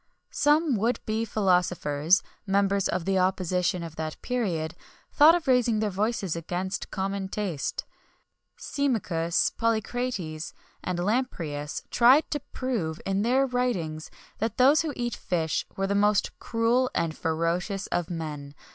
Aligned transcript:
[XXI 0.31 0.33
14] 0.33 0.33
Some 0.33 0.75
would 0.77 0.99
be 1.05 1.25
philosophers, 1.25 2.23
members 2.47 2.89
of 2.89 3.05
the 3.05 3.19
opposition 3.19 3.83
of 3.83 3.97
that 3.97 4.19
period, 4.23 4.73
thought 5.13 5.35
of 5.35 5.45
raising 5.47 5.79
their 5.79 5.91
voices 5.91 6.35
against 6.35 6.81
the 6.81 6.87
common 6.87 7.27
taste. 7.27 7.85
Symmachus, 8.57 9.51
Polycrates, 9.59 10.53
and 10.83 10.97
Lamprias, 10.97 11.83
tried 11.91 12.31
to 12.31 12.39
prove, 12.51 12.99
in 13.05 13.21
their 13.21 13.45
writings, 13.45 14.09
that 14.39 14.57
those 14.57 14.81
who 14.81 14.91
eat 14.95 15.15
fish 15.15 15.67
were 15.77 15.85
the 15.85 15.93
most 15.93 16.39
cruel 16.39 16.89
and 16.95 17.15
ferocious 17.15 17.85
of 17.85 18.09
men. 18.09 18.55